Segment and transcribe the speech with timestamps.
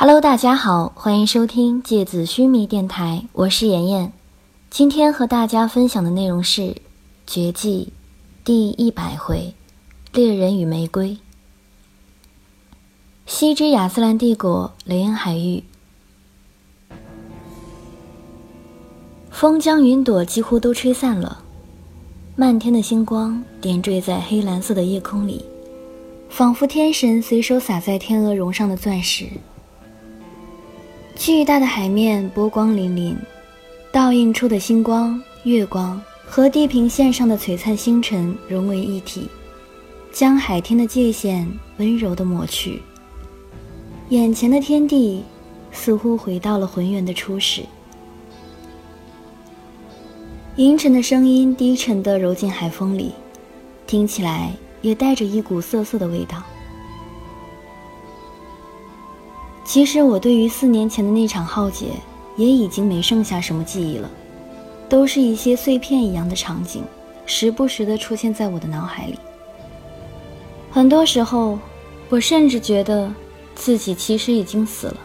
[0.00, 4.12] Hello，大家好，欢迎收听芥子须弥电台，我是妍妍。
[4.70, 6.62] 今天和大家分享的内容是
[7.26, 7.92] 《绝技》
[8.46, 9.52] 第一百回
[10.16, 11.08] 《猎人与玫瑰》。
[13.26, 15.64] 西之亚斯兰帝国雷恩海域，
[19.32, 21.42] 风将云朵几乎都吹散了，
[22.36, 25.44] 漫天的星光点缀在黑蓝色的夜空里，
[26.30, 29.26] 仿佛天神随手洒在天鹅绒上的钻石。
[31.18, 33.16] 巨大的海面波光粼粼，
[33.90, 39.28] 倒映出的星光、月光和地平线上的璀璨星辰融为一体，
[40.12, 42.80] 将海天的界限温柔地抹去。
[44.10, 45.24] 眼前的天地
[45.72, 47.62] 似乎回到了浑圆的初始。
[50.54, 53.10] 银尘的声音低沉地揉进海风里，
[53.88, 56.40] 听起来也带着一股涩涩的味道。
[59.68, 61.88] 其实我对于四年前的那场浩劫
[62.38, 64.10] 也已经没剩下什么记忆了，
[64.88, 66.82] 都是一些碎片一样的场景，
[67.26, 69.18] 时不时的出现在我的脑海里。
[70.70, 71.58] 很多时候，
[72.08, 73.12] 我甚至觉得
[73.54, 74.96] 自己其实已经死了，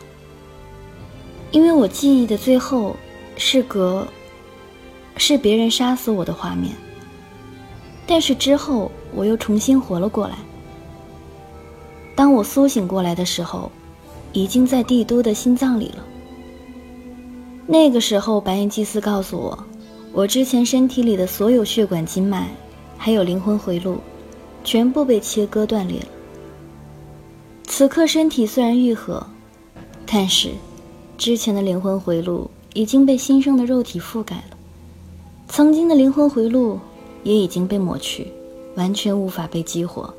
[1.52, 2.96] 因为我记忆的最后
[3.36, 4.08] 是隔，
[5.18, 6.74] 是别人杀死我的画面。
[8.08, 10.38] 但是之后我又重新活了过来。
[12.16, 13.70] 当我苏醒过来的时候。
[14.34, 16.04] 已经在帝都的心脏里了。
[17.66, 19.58] 那个时候，白银祭司告诉我，
[20.12, 22.50] 我之前身体里的所有血管、经脉，
[22.98, 23.98] 还有灵魂回路，
[24.64, 26.08] 全部被切割断裂了。
[27.66, 29.26] 此刻身体虽然愈合，
[30.06, 30.50] 但是
[31.18, 34.58] 之前的灵魂回路已经被新生的肉体覆盖了，
[35.48, 36.80] 曾经的灵魂回路
[37.24, 38.28] 也已经被抹去，
[38.76, 40.14] 完全无法被激活。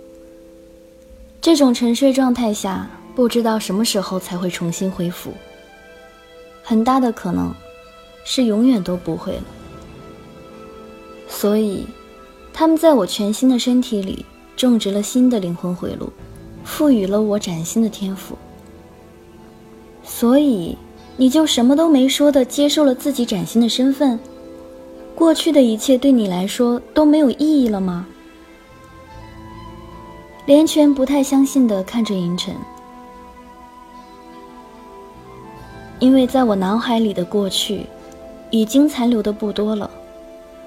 [1.42, 2.88] 这种沉睡状态下。
[3.14, 5.32] 不知道什么时候才会重新恢复，
[6.62, 7.54] 很大的可能
[8.24, 9.44] 是永远都不会了。
[11.28, 11.86] 所以，
[12.52, 14.26] 他们在我全新的身体里
[14.56, 16.12] 种植了新的灵魂回路，
[16.64, 18.36] 赋予了我崭新的天赋。
[20.02, 20.76] 所以，
[21.16, 24.18] 你就什么都没说的接受了自己崭新的身份，
[25.14, 28.06] 过去的一切对你来说都没有意义了吗？
[30.46, 32.54] 连泉不太相信的看着银尘。
[36.04, 37.86] 因为在我脑海里的过去，
[38.50, 39.90] 已经残留的不多了。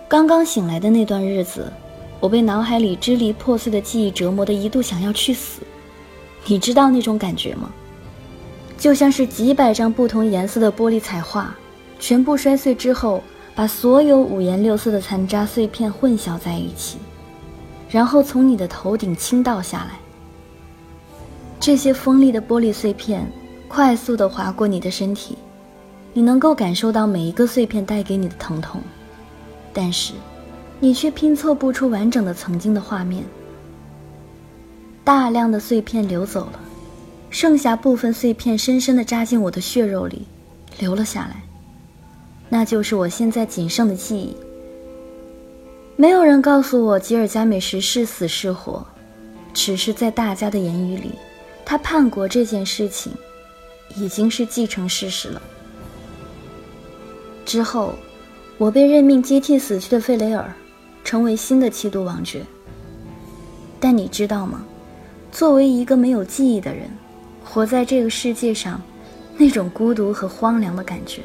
[0.07, 1.71] 刚刚醒来的那段日子，
[2.19, 5.61] 我被脑海里支离破碎的记忆折磨的，一度想要去死。
[6.47, 7.71] 你知道那种感觉吗？
[8.79, 11.55] 就像是几百张不同颜色的玻璃彩画，
[11.99, 13.21] 全部摔碎之后，
[13.53, 16.97] 把所有五颜六色的残渣碎片混淆在一起，
[17.91, 19.99] 然后从你的头顶倾倒下来。
[21.59, 23.31] 这些锋利的玻璃碎片。
[23.67, 25.37] 快速地划过你的身体，
[26.13, 28.81] 你能够感受到每一个碎片带给你的疼痛，
[29.73, 30.13] 但是，
[30.79, 33.23] 你却拼凑不出完整的曾经的画面。
[35.03, 36.59] 大量的碎片流走了，
[37.29, 40.25] 剩下部分碎片深深地扎进我的血肉里，
[40.79, 41.43] 留了下来。
[42.49, 44.35] 那就是我现在仅剩的记忆。
[45.95, 48.85] 没有人告诉我吉尔加美什是死是活，
[49.53, 51.11] 只是在大家的言语里，
[51.65, 53.11] 他叛国这件事情。
[53.97, 55.41] 已经是既成事实了。
[57.45, 57.95] 之后，
[58.57, 60.53] 我被任命接替死去的费雷尔，
[61.03, 62.43] 成为新的七度王爵。
[63.79, 64.63] 但你知道吗？
[65.31, 66.89] 作为一个没有记忆的人，
[67.43, 68.81] 活在这个世界上，
[69.37, 71.21] 那种孤独和荒凉的感觉。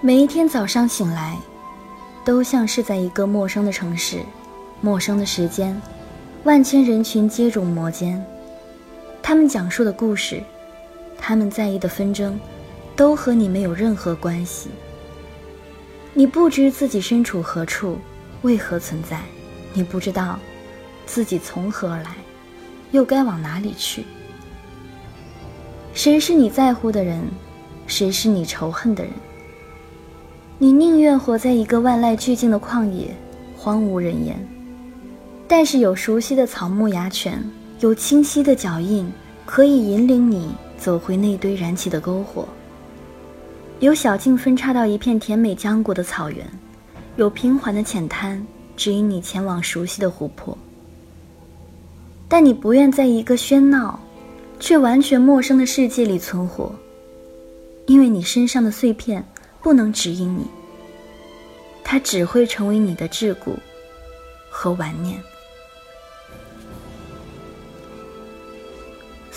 [0.00, 1.36] 每一天早上醒来，
[2.24, 4.20] 都像是在一个陌生的城市，
[4.80, 5.80] 陌生的时间。
[6.44, 8.24] 万千人群接踵摩肩，
[9.22, 10.42] 他们讲述的故事，
[11.18, 12.40] 他们在意的纷争，
[12.96, 14.70] 都和你没有任何关系。
[16.14, 17.98] 你不知自己身处何处，
[18.40, 19.20] 为何存在，
[19.74, 20.38] 你不知道
[21.04, 22.16] 自己从何而来，
[22.90, 24.06] 又该往哪里去。
[25.92, 27.22] 谁是你在乎的人，
[27.86, 29.12] 谁是你仇恨的人？
[30.56, 33.14] 你宁愿活在一个万籁俱静的旷野，
[33.58, 34.48] 荒无人烟。
[35.52, 37.42] 但是有熟悉的草木崖泉，
[37.80, 39.12] 有清晰的脚印，
[39.44, 42.46] 可以引领你走回那堆燃起的篝火。
[43.80, 46.46] 有小径分叉到一片甜美浆果的草原，
[47.16, 50.56] 有平缓的浅滩指引你前往熟悉的湖泊。
[52.28, 53.98] 但你不愿在一个喧闹，
[54.60, 56.72] 却完全陌生的世界里存活，
[57.86, 59.26] 因为你身上的碎片
[59.60, 60.46] 不能指引你，
[61.82, 63.56] 它只会成为你的桎梏
[64.48, 65.20] 和顽念。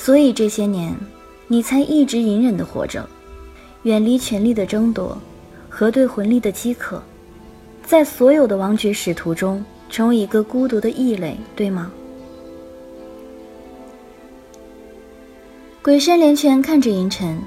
[0.03, 0.93] 所以这些年，
[1.47, 3.07] 你才一直隐忍的活着，
[3.83, 5.17] 远离权力的争夺
[5.69, 7.01] 和对魂力的饥渴，
[7.85, 11.89] 在所有的王爵使徒中，成为一个孤独的异类，对吗？
[15.81, 17.39] 鬼山连泉看着银尘，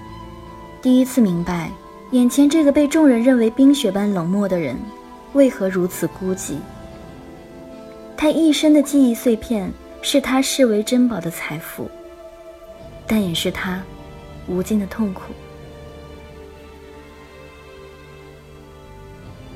[0.81, 1.71] 第一次明白，
[2.13, 4.75] 眼前这个被众人认为冰雪般冷漠的人，
[5.35, 6.55] 为何如此孤寂。
[8.17, 9.71] 他一生的记忆碎片，
[10.01, 11.87] 是他视为珍宝的财富，
[13.07, 13.83] 但也是他
[14.49, 15.33] 无尽的痛苦。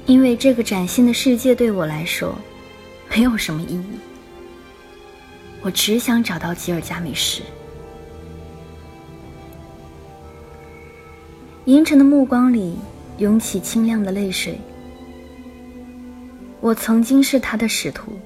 [0.06, 2.34] 因为这个崭新的世界对我来说，
[3.08, 3.98] 没有什么意义。
[5.62, 7.42] 我只想找到吉尔加美什。
[11.66, 12.76] 银尘的目光里
[13.18, 14.58] 涌起清亮的泪水。
[16.60, 18.18] 我曾经是他的使徒，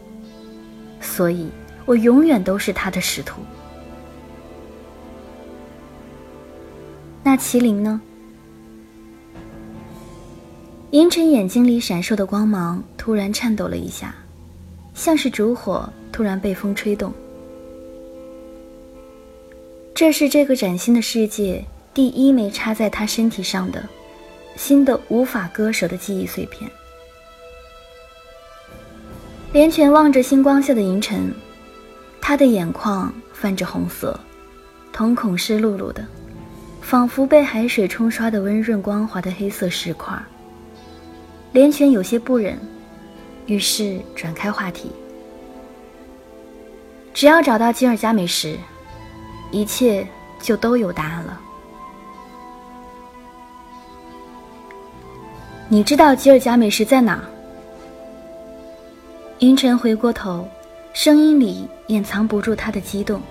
[1.00, 1.50] 所以
[1.85, 3.43] 我永远都是他的使徒。
[7.35, 8.01] 那麒麟呢？
[10.93, 14.15] 银尘眼睛里闪烁的光芒突然颤抖了一下，
[14.95, 17.13] 像是烛火突然被风吹动。
[19.97, 21.65] 这是这个崭新的世界。
[21.93, 23.85] 第一枚插在他身体上的
[24.55, 26.71] 新的无法割舍的记忆碎片。
[29.53, 31.35] 连泉望着星光下的银尘，
[32.21, 34.21] 他的眼眶泛着红色，
[34.93, 36.07] 瞳孔湿漉漉的，
[36.85, 40.15] 仿佛被海水冲刷的温润光滑的黑色石块。
[41.51, 42.59] 连泉有些不忍，
[43.47, 44.93] 于是转开话题
[47.15, 48.59] ：“只要找到吉尔加美什，
[49.51, 50.07] 一切
[50.43, 51.41] 就都有答案了。”
[55.71, 57.25] 你知道吉尔加美什在哪？
[59.39, 60.47] 银尘回过头，
[60.93, 63.23] 声音里掩藏不住他的激动。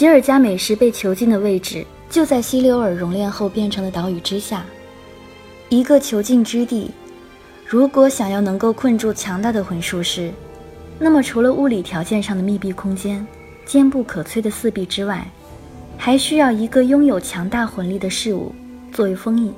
[0.00, 4.64] 吉尔加美什被囚禁的位置就在希留尔熔炼后变成的岛屿之下，
[5.68, 6.90] 一个囚禁之地。
[7.66, 10.32] 如果想要能够困住强大的魂术师，
[10.98, 13.26] 那么除了物理条件上的密闭空间、
[13.66, 15.30] 坚不可摧的四壁之外，
[15.98, 18.54] 还需要一个拥有强大魂力的事物。
[18.90, 19.52] 作为封印，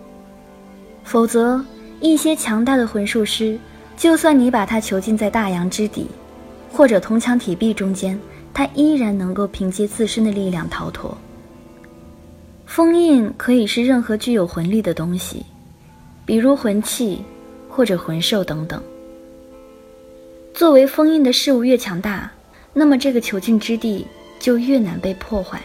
[1.05, 1.65] 否则
[2.00, 3.56] 一些强大的魂术师，
[3.97, 6.09] 就算你把他囚禁在大洋之底，
[6.73, 8.19] 或者铜墙铁壁中间，
[8.54, 11.16] 他依然能够凭借自身的力量逃脱。
[12.66, 15.44] 封印可以是任何具有魂力的东西，
[16.25, 17.22] 比如魂器
[17.69, 18.82] 或者魂兽等等。
[20.54, 22.31] 作为封印的事物越强大，
[22.72, 24.06] 那么这个囚禁之地
[24.38, 25.60] 就越难被破坏。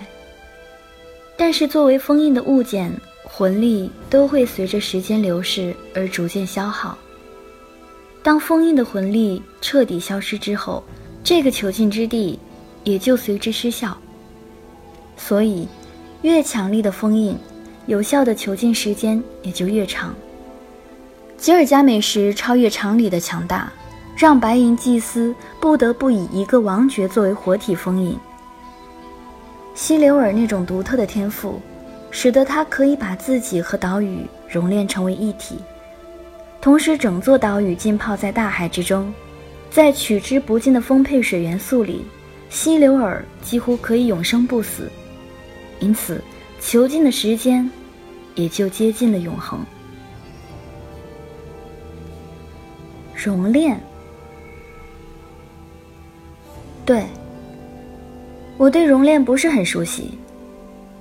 [1.38, 2.92] 但是作为封印的物件，
[3.24, 6.98] 魂力都会随着时间流逝而逐渐消耗。
[8.24, 10.84] 当封印的魂力彻底消失之后，
[11.24, 12.40] 这个囚禁之地
[12.88, 13.98] 也就随之失效。
[15.18, 15.68] 所以，
[16.22, 17.38] 越强力的封印，
[17.86, 20.16] 有效的囚禁时间也就越长。
[21.38, 23.72] 吉尔加美什超越常理的强大，
[24.16, 28.18] 让白银祭司不得不以一个王爵作为活体封印。
[29.76, 31.60] 希留尔那种独特的天赋。
[32.10, 35.58] 使得他可以把自己和岛屿熔炼成为一体，
[36.62, 39.14] 同时整座岛屿浸泡在大海之中，
[39.70, 42.06] 在取之不尽的丰沛水元素里，
[42.50, 44.90] 希留尔几乎可以永生不死，
[45.80, 46.24] 因此
[46.60, 47.70] 囚禁的时间
[48.36, 49.60] 也就接近了永恒。
[53.14, 53.80] 熔炼，
[56.86, 57.06] 对，
[58.58, 60.12] 我对熔炼不是很熟悉。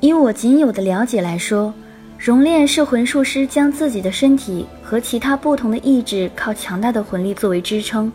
[0.00, 1.73] 以我仅有的了解来说，
[2.18, 8.11] 熔炼是魂术师将自己的身体和其他不同的意志靠强大的魂力作为支撑，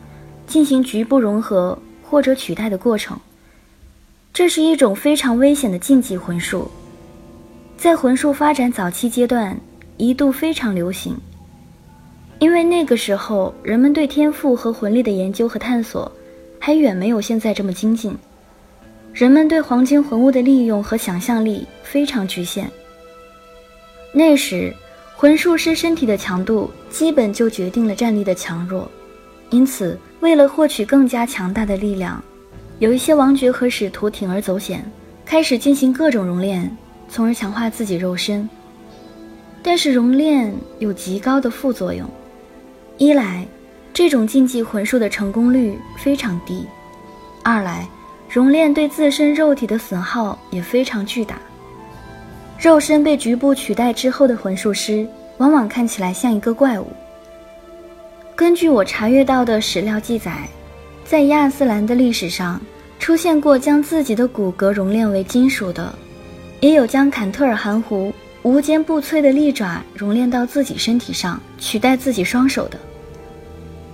[0.45, 3.17] 进行局部融合或者取代的过程。
[4.33, 6.71] 这是一种非常危险的禁忌魂术，
[7.75, 9.59] 在魂术发展早期阶段
[9.97, 11.17] 一度非常流行，
[12.39, 16.09] 因为那个时候人们对天赋和魂力的研究和探索
[16.57, 18.15] 还远没有现在这么精进。
[19.13, 22.71] 人们对黄金魂物的利用和想象力非常局限。
[24.13, 24.73] 那时，
[25.17, 28.89] 魂术师身体的强度基本就决定了战力的强弱，
[29.49, 32.23] 因此，为了获取更加强大的力量，
[32.81, 34.83] 有一些王爵和使徒铤而走险，
[35.23, 36.75] 开始进行各种熔炼，
[37.07, 38.49] 从而强化自己肉身。
[39.61, 42.09] 但是，熔炼有极高的副作用：
[42.97, 43.45] 一来，
[43.93, 46.65] 这种禁忌魂术的成功率非常低；
[47.43, 47.87] 二来，
[48.27, 51.39] 熔炼对自身肉体的损耗也非常巨大。
[52.57, 55.07] 肉身被局部取代之后的魂术师，
[55.37, 56.87] 往往看起来像一个怪物。
[58.35, 60.49] 根据我查阅到的史料记载，
[61.11, 62.57] 在亚斯兰的历史上，
[62.97, 65.93] 出现过将自己的骨骼熔炼为金属的，
[66.61, 68.13] 也有将坎特尔寒狐、
[68.43, 72.79] 无坚不摧的利爪熔炼到自己身体上取代自己双手的，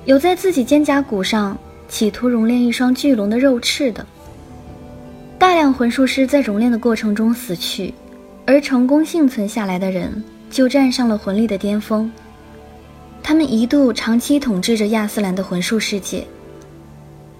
[0.06, 1.58] 有在自己肩胛骨上
[1.90, 4.06] 企图熔炼一双巨龙的肉翅的。
[5.40, 7.92] 大量魂术师在熔炼的过程中死去，
[8.46, 12.12] 而成功幸存下来的人就站上了魂力的巅峰。
[13.24, 16.24] 他们一度长期统治着亚斯兰的魂术世界。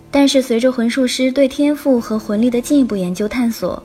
[0.10, 3.82] 但是随着魂术师对天赋和魂力的进一步研究探索，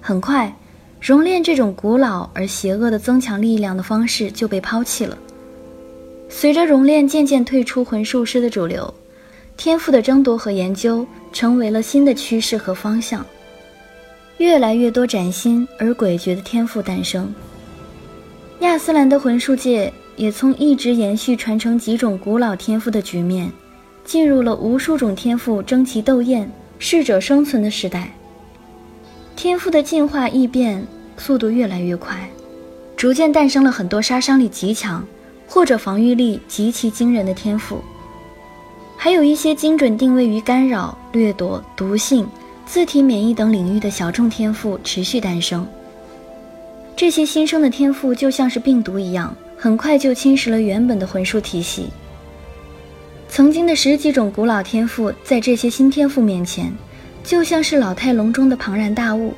[0.00, 0.54] 很快，
[1.00, 5.18] 熔炼这种古老而邪恶的增强力量的方式就被抛弃了。
[6.28, 8.92] 随着熔炼渐渐退出魂术师的主流，
[9.56, 13.24] 天赋的争夺和研究成为了新的趋势和方向。
[14.38, 17.32] 越来越多崭新而诡谲的天赋诞生。
[18.60, 23.52] 亚斯兰的魂术界也从一直延续传承几种古老天赋的局面，
[24.04, 28.12] 进入了无数种天赋争奇斗艳、适者生存的时代。
[29.34, 32.28] 天赋的进化异变速度越来越快，
[32.96, 35.04] 逐渐诞生了很多杀伤力极强
[35.46, 37.82] 或者防御力极其惊人的天赋，
[38.96, 42.26] 还有一些精准定位于干扰、掠夺、毒性。
[42.66, 45.66] 自体免疫等领域的小众天赋持续诞生。
[46.96, 51.90] 这些新生的天赋就像是病毒一样，很快就侵蚀了原本的魂术体系。
[53.34, 56.72] 曾经的十几种古老天赋，在这些新天赋面前，
[57.24, 59.34] 就像是老态龙钟的庞然大物。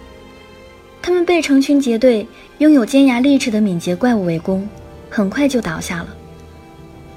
[1.01, 4.69] 他们被成群结队、拥有尖牙利齿的敏捷怪物围攻，
[5.09, 6.09] 很快就倒下了。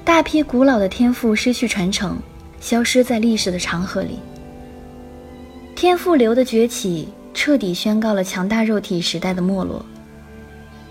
[0.06, 2.16] 大批古老的天赋失去传承，
[2.62, 4.18] 消失在历史的长河里。
[5.76, 9.84] 天赋流的崛起彻底宣告了强大肉体时代的没落。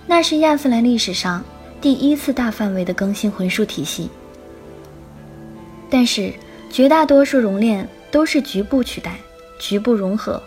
[0.05, 1.43] 那是亚斯兰历史上
[1.81, 4.07] 第一次大范围的更新魂术体系。
[5.89, 6.31] 但是
[6.69, 9.17] 绝大多数熔炼都是局部取代、
[9.57, 10.41] 局部融合，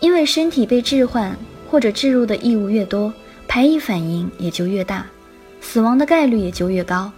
[0.00, 1.34] 因为身体被置换
[1.70, 3.12] 或者置入的异物越多，
[3.48, 5.06] 排异反应也就越大，
[5.60, 7.10] 死亡的概率也就越高。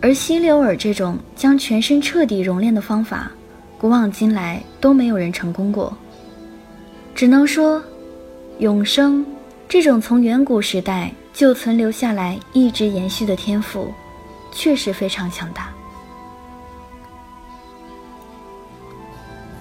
[0.00, 3.30] 而希留尔这种将全身彻底熔炼的方法。
[3.78, 5.94] 古往今来都没有人成功过，
[7.14, 7.82] 只能说，
[8.58, 9.24] 永生
[9.68, 13.92] 这种从远古时代就存留下来、一直延续的天赋，
[14.50, 15.70] 确实非常强大。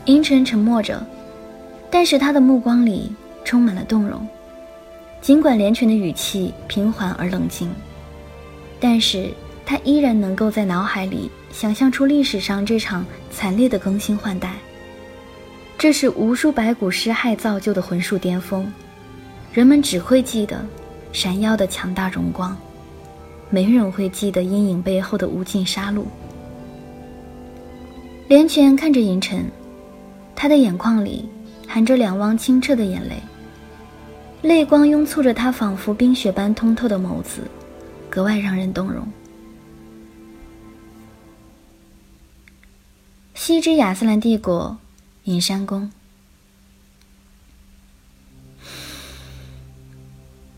[0.05, 1.05] 银尘沉默着，
[1.89, 3.11] 但是他的目光里
[3.43, 4.27] 充满了动容。
[5.21, 7.69] 尽管连泉的语气平缓而冷静，
[8.79, 9.31] 但是
[9.65, 11.29] 他依然能够在脑海里。
[11.51, 14.55] 想象出历史上这场惨烈的更新换代，
[15.77, 18.69] 这是无数白骨尸骸造就的魂术巅峰，
[19.53, 20.65] 人们只会记得
[21.13, 22.57] 闪耀的强大荣光，
[23.49, 26.03] 没人会记得阴影背后的无尽杀戮。
[28.27, 29.45] 连泉看着银尘，
[30.35, 31.27] 他的眼眶里
[31.67, 33.15] 含着两汪清澈的眼泪，
[34.41, 37.41] 泪光拥簇着他仿佛冰雪般通透的眸子，
[38.09, 39.07] 格外让人动容。
[43.33, 44.77] 西之亚斯兰帝国，
[45.23, 45.89] 隐山宫。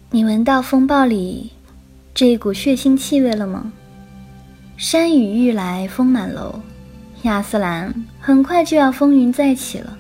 [0.10, 1.52] 你闻到风暴里
[2.14, 3.72] 这一股血腥气味了吗？
[4.78, 6.62] 山雨欲来风满楼，
[7.24, 9.98] 亚斯兰很快就要风云再起了。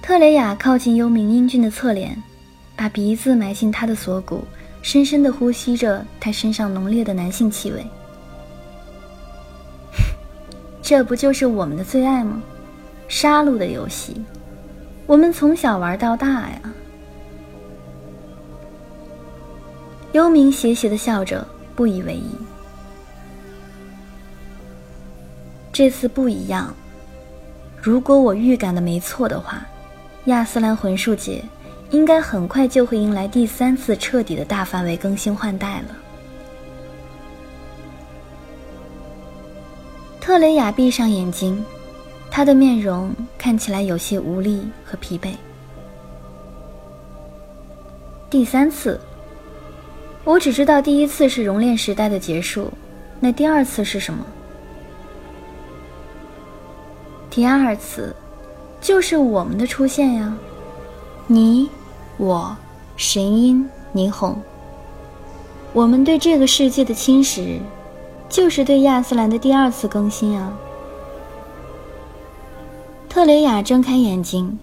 [0.00, 2.16] 特雷雅靠近幽冥英俊的侧脸，
[2.76, 4.44] 把鼻子埋进他的锁骨，
[4.80, 7.84] 深深的呼吸着他身上浓烈的男性气味。
[10.80, 12.40] 这不就是我们的最爱吗？
[13.08, 14.22] 杀戮的游戏，
[15.08, 16.60] 我们从小玩到大呀。
[20.12, 21.44] 幽冥邪邪的笑着，
[21.74, 22.30] 不以为意。
[25.72, 26.72] 这次不一样。
[27.80, 29.66] 如果我预感的没错的话，
[30.26, 31.42] 亚斯兰魂术界
[31.90, 35.96] 应该很快就会迎来第三次彻底的大范围更新换代了。
[40.20, 41.64] 特雷雅闭上眼睛，
[42.30, 45.32] 她的面容看起来有些无力和疲惫。
[48.30, 49.00] 第三次，
[50.22, 52.72] 我只知道第一次是熔炼时代的结束，
[53.18, 54.24] 那第二次是什么？
[57.34, 58.14] 第二次，
[58.78, 60.36] 就是我们的出现呀！
[61.26, 61.66] 你、
[62.18, 62.54] 我、
[62.94, 64.36] 神鹰、霓虹，
[65.72, 67.58] 我们对这个世界的侵蚀。
[68.28, 70.52] 就是对亚斯兰的第二次更新啊！
[73.08, 74.58] 特雷雅睁开眼睛，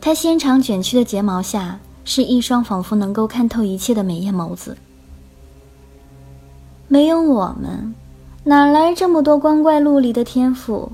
[0.00, 4.74] 她纤长卷曲的睫毛下是一双仿佛能够看透一切的美艳眸子。
[6.86, 7.94] 没有我们，
[8.44, 10.90] 哪来这么多光怪陆离的天赋？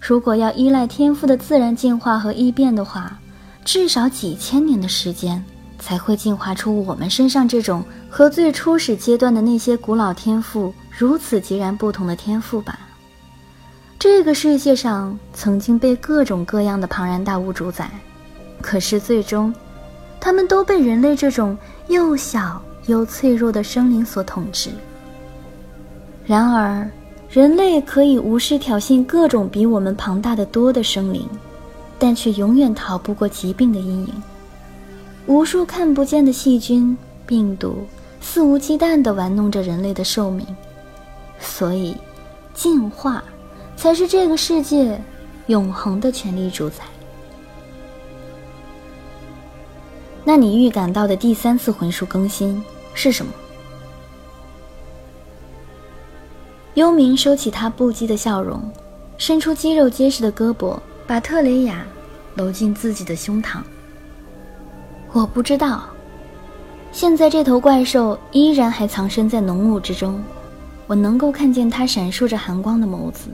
[0.00, 3.16] 如果要依赖天赋的自然进化和异变的话，
[3.64, 5.44] 至少几千年的时间
[5.78, 12.78] 才会进化出我们身上这种和最初始阶段的那些古老天赋如此截然不同的天赋吧。
[13.98, 17.90] 这个世界上曾经被各种各样的庞然大物主宰，
[18.62, 19.54] 可是最终，
[20.18, 21.56] 他们都被人类这种
[21.88, 24.70] 又小又脆弱的生灵所统治。
[26.24, 26.90] 然而，
[27.30, 31.28] 人类可以无视挑衅各种比我们庞大的多的生灵，
[31.96, 34.22] 但却永远逃不过疾病的阴影。
[35.26, 37.86] 无数看不见的细菌、病毒
[38.20, 40.44] 肆无忌惮地玩弄着人类的寿命，
[41.38, 41.96] 所以，
[42.52, 43.22] 进化
[43.76, 45.00] 才是这个世界
[45.46, 46.82] 永恒的权力主宰。
[50.24, 52.60] 那你预感到的第三次魂术更新
[52.92, 53.32] 是什么？
[56.74, 58.62] 幽冥收起他不羁的笑容，
[59.18, 61.84] 伸出肌肉结实的胳膊，把特雷雅
[62.36, 63.58] 搂进自己的胸膛。
[65.12, 65.84] 我不知道，
[66.92, 70.22] 现在这头怪兽依然还藏身在浓雾之中，
[70.86, 73.28] 我能够看见它闪烁着寒光的眸子，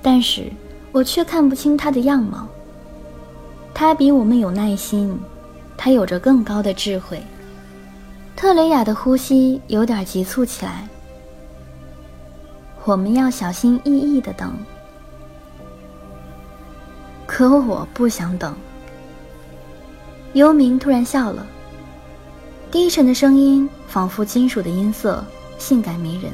[0.00, 0.44] 但是
[0.92, 2.46] 我却看不清它的样貌。
[3.74, 5.18] 它比我们有耐心，
[5.76, 7.20] 它有着更高的智慧。
[8.36, 10.88] 特雷雅的呼吸有点急促起来。
[12.84, 14.52] 我们要小心翼翼的等，
[17.26, 18.54] 可我不想等。
[20.32, 21.46] 幽冥突然笑了，
[22.70, 25.22] 低沉的声音仿佛金属的音色，
[25.58, 26.32] 性感迷人。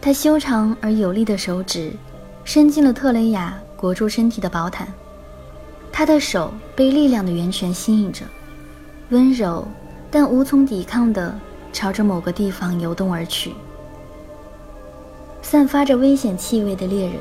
[0.00, 1.92] 他修长而有力的手指
[2.42, 4.92] 伸进了特雷雅裹住身体的宝毯，
[5.92, 8.24] 他的手被力量的源泉吸引着，
[9.10, 9.66] 温柔
[10.10, 11.32] 但无从抵抗的
[11.72, 13.54] 朝着某个地方游动而去。
[15.52, 17.16] 散发着危险气味的猎人，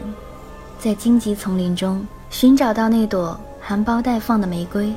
[0.79, 4.95] 在荆棘丛林中寻找到那朵含苞待放的玫瑰。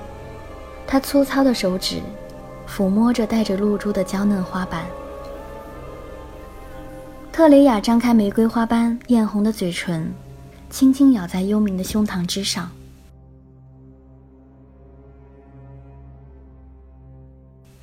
[0.86, 1.96] 他粗糙的手指
[2.68, 4.86] 抚摸着带着露珠的娇嫩花瓣。
[7.32, 10.08] 特雷雅张开玫瑰花般艳红的嘴唇，
[10.70, 12.70] 轻轻咬在幽冥的胸膛之上。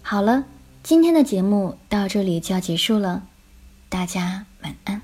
[0.02, 0.46] 好了，
[0.82, 3.22] 今天的节目到这里就要结束了，
[3.90, 5.02] 大家晚安。